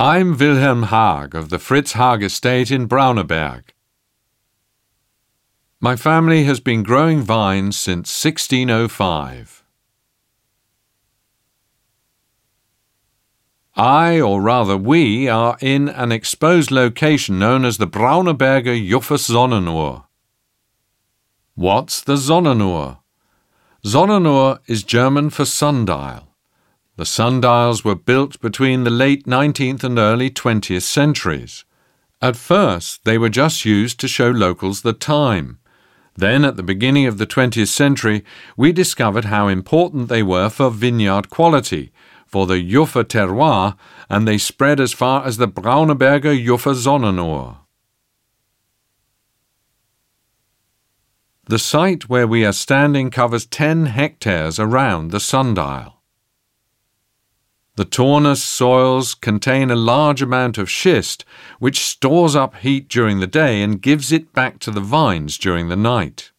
[0.00, 3.64] I'm Wilhelm Haag of the Fritz Haag estate in Brauneberg.
[5.80, 9.64] My family has been growing vines since 1605.
[13.74, 20.04] I, or rather we, are in an exposed location known as the Brauneberger Juffers Sonnenuhr.
[21.56, 22.98] What's the Sonnenuhr?
[23.84, 26.27] Sonnenuhr is German for sundial.
[26.98, 31.64] The sundials were built between the late 19th and early 20th centuries.
[32.20, 35.60] At first, they were just used to show locals the time.
[36.16, 38.24] Then, at the beginning of the 20th century,
[38.56, 41.92] we discovered how important they were for vineyard quality,
[42.26, 43.76] for the Juffer terroir,
[44.10, 47.58] and they spread as far as the Brauneberger Juffer Sonnenuhr.
[51.46, 55.97] The site where we are standing covers 10 hectares around the sundial.
[57.78, 61.24] The Taunus soils contain a large amount of schist,
[61.60, 65.68] which stores up heat during the day and gives it back to the vines during
[65.68, 66.32] the night.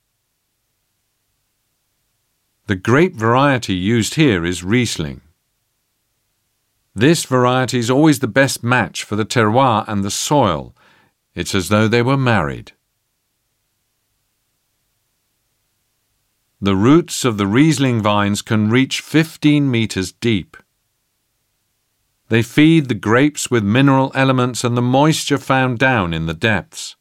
[2.67, 5.21] The grape variety used here is Riesling.
[6.93, 10.75] This variety is always the best match for the terroir and the soil.
[11.35, 12.73] It's as though they were married.
[16.59, 20.57] The roots of the Riesling vines can reach 15 meters deep.
[22.29, 26.95] They feed the grapes with mineral elements and the moisture found down in the depths.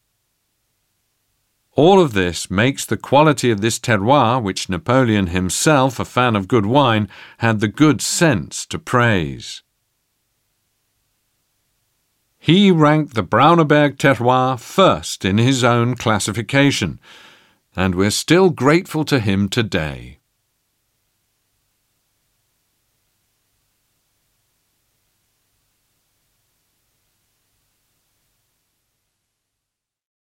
[1.72, 6.48] All of this makes the quality of this terroir, which Napoleon himself, a fan of
[6.48, 9.62] good wine, had the good sense to praise.
[12.38, 16.98] He ranked the Brauneberg terroir first in his own classification,
[17.76, 20.18] and we're still grateful to him today.